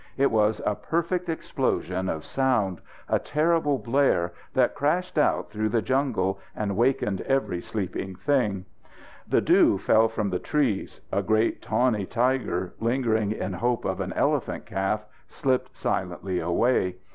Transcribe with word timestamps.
It 0.17 0.31
was 0.31 0.63
a 0.65 0.73
perfect 0.73 1.29
explosion 1.29 2.09
of 2.09 2.25
sound, 2.25 2.81
a 3.07 3.19
terrible 3.19 3.77
blare, 3.77 4.33
that 4.55 4.73
crashed 4.73 5.15
out 5.15 5.51
through 5.51 5.69
the 5.69 5.83
jungles 5.83 6.37
and 6.55 6.75
wakened 6.75 7.21
every 7.21 7.61
sleeping 7.61 8.15
thing. 8.15 8.65
The 9.27 9.41
dew 9.41 9.77
fell 9.77 10.07
from 10.09 10.31
the 10.31 10.39
trees. 10.39 11.01
A 11.11 11.21
great 11.21 11.61
tawny 11.61 12.07
tiger, 12.07 12.73
lingering 12.79 13.31
in 13.31 13.53
hope 13.53 13.85
of 13.85 13.99
an 13.99 14.11
elephant 14.13 14.65
calf, 14.65 15.05
slipped 15.27 15.77
silently 15.77 16.39
away. 16.39 16.95